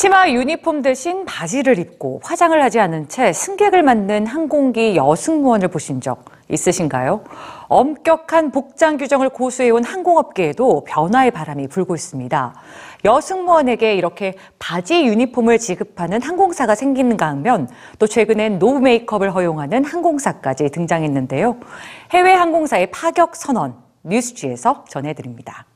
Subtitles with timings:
[0.00, 6.24] 치마 유니폼 대신 바지를 입고 화장을 하지 않은 채 승객을 맞는 항공기 여승무원을 보신 적
[6.48, 7.24] 있으신가요?
[7.66, 12.54] 엄격한 복장 규정을 고수해온 항공업계에도 변화의 바람이 불고 있습니다.
[13.04, 17.68] 여승무원에게 이렇게 바지 유니폼을 지급하는 항공사가 생기는가 하면
[17.98, 21.56] 또 최근엔 노 메이크업을 허용하는 항공사까지 등장했는데요.
[22.12, 23.74] 해외 항공사의 파격 선언
[24.04, 25.66] 뉴스G에서 전해드립니다.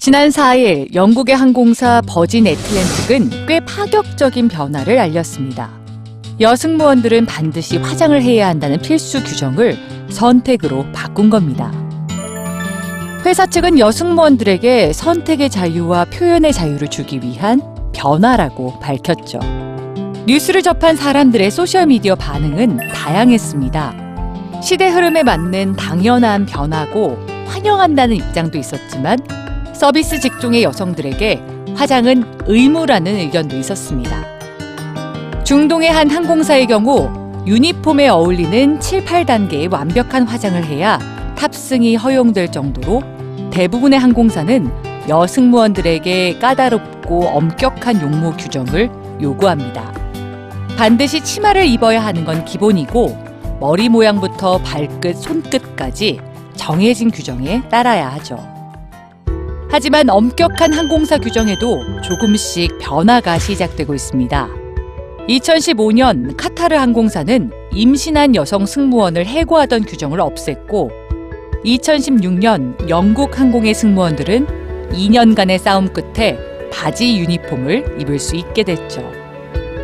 [0.00, 5.68] 지난 4일 영국의 항공사 버진 애틀랜틱은 꽤 파격적인 변화를 알렸습니다.
[6.40, 9.76] 여승무원들은 반드시 화장을 해야 한다는 필수 규정을
[10.08, 11.70] 선택으로 바꾼 겁니다.
[13.26, 17.60] 회사 측은 여승무원들에게 선택의 자유와 표현의 자유를 주기 위한
[17.94, 19.38] 변화라고 밝혔죠.
[20.26, 24.62] 뉴스를 접한 사람들의 소셜미디어 반응은 다양했습니다.
[24.62, 29.18] 시대 흐름에 맞는 당연한 변화고 환영한다는 입장도 있었지만
[29.80, 31.42] 서비스 직종의 여성들에게
[31.74, 34.22] 화장은 의무라는 의견도 있었습니다.
[35.42, 37.08] 중동의 한 항공사의 경우
[37.46, 40.98] 유니폼에 어울리는 7, 8단계의 완벽한 화장을 해야
[41.34, 43.02] 탑승이 허용될 정도로
[43.50, 44.70] 대부분의 항공사는
[45.08, 48.90] 여승무원들에게 까다롭고 엄격한 용모 규정을
[49.22, 49.94] 요구합니다.
[50.76, 53.16] 반드시 치마를 입어야 하는 건 기본이고
[53.60, 56.20] 머리 모양부터 발끝, 손끝까지
[56.54, 58.59] 정해진 규정에 따라야 하죠.
[59.72, 64.48] 하지만 엄격한 항공사 규정에도 조금씩 변화가 시작되고 있습니다.
[65.28, 70.90] 2015년 카타르 항공사는 임신한 여성 승무원을 해고하던 규정을 없앴고
[71.64, 76.36] 2016년 영국 항공의 승무원들은 2년간의 싸움 끝에
[76.72, 79.08] 바지 유니폼을 입을 수 있게 됐죠.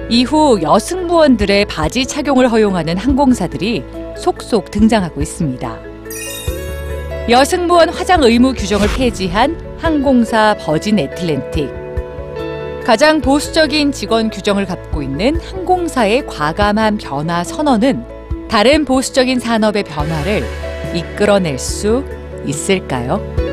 [0.08, 3.84] 이후 여승무원들의 바지 착용을 허용하는 항공사들이
[4.18, 5.78] 속속 등장하고 있습니다.
[7.28, 11.70] 여승무원 화장 의무 규정을 폐지한 항공사 버진 애틀랜틱.
[12.84, 20.44] 가장 보수적인 직원 규정을 갖고 있는 항공사의 과감한 변화 선언은 다른 보수적인 산업의 변화를
[20.94, 22.04] 이끌어낼 수
[22.46, 23.45] 있을까요?